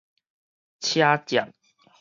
[0.79, 1.53] 車隻